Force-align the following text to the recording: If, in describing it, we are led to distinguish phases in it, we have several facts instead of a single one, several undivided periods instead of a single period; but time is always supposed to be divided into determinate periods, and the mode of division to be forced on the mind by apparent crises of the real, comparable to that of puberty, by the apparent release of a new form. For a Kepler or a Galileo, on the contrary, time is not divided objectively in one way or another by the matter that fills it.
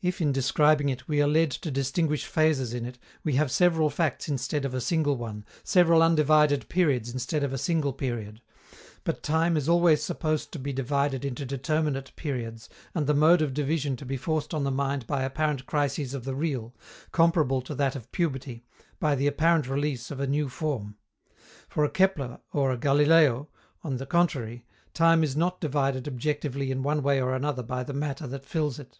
If, 0.00 0.20
in 0.20 0.32
describing 0.32 0.88
it, 0.88 1.06
we 1.06 1.22
are 1.22 1.28
led 1.28 1.52
to 1.52 1.70
distinguish 1.70 2.24
phases 2.26 2.74
in 2.74 2.84
it, 2.84 2.98
we 3.22 3.34
have 3.34 3.48
several 3.52 3.90
facts 3.90 4.28
instead 4.28 4.64
of 4.64 4.74
a 4.74 4.80
single 4.80 5.16
one, 5.16 5.44
several 5.62 6.02
undivided 6.02 6.68
periods 6.68 7.10
instead 7.12 7.44
of 7.44 7.52
a 7.52 7.58
single 7.58 7.92
period; 7.92 8.42
but 9.04 9.22
time 9.22 9.56
is 9.56 9.68
always 9.68 10.02
supposed 10.02 10.50
to 10.50 10.58
be 10.58 10.72
divided 10.72 11.24
into 11.24 11.46
determinate 11.46 12.10
periods, 12.16 12.68
and 12.92 13.06
the 13.06 13.14
mode 13.14 13.40
of 13.40 13.54
division 13.54 13.94
to 13.98 14.04
be 14.04 14.16
forced 14.16 14.52
on 14.52 14.64
the 14.64 14.72
mind 14.72 15.06
by 15.06 15.22
apparent 15.22 15.64
crises 15.64 16.12
of 16.12 16.24
the 16.24 16.34
real, 16.34 16.74
comparable 17.12 17.62
to 17.62 17.72
that 17.72 17.94
of 17.94 18.10
puberty, 18.10 18.64
by 18.98 19.14
the 19.14 19.28
apparent 19.28 19.68
release 19.68 20.10
of 20.10 20.18
a 20.18 20.26
new 20.26 20.48
form. 20.48 20.96
For 21.68 21.84
a 21.84 21.88
Kepler 21.88 22.40
or 22.52 22.72
a 22.72 22.76
Galileo, 22.76 23.48
on 23.84 23.98
the 23.98 24.06
contrary, 24.06 24.66
time 24.92 25.22
is 25.22 25.36
not 25.36 25.60
divided 25.60 26.08
objectively 26.08 26.72
in 26.72 26.82
one 26.82 27.00
way 27.00 27.22
or 27.22 27.32
another 27.32 27.62
by 27.62 27.84
the 27.84 27.92
matter 27.94 28.26
that 28.26 28.44
fills 28.44 28.80
it. 28.80 28.98